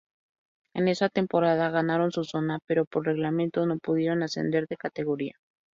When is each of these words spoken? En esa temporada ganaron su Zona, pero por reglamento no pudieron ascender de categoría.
En 0.73 0.87
esa 0.87 1.09
temporada 1.09 1.69
ganaron 1.69 2.11
su 2.11 2.23
Zona, 2.23 2.57
pero 2.65 2.85
por 2.85 3.05
reglamento 3.05 3.67
no 3.67 3.77
pudieron 3.77 4.23
ascender 4.23 4.65
de 4.67 4.75
categoría. 4.75 5.35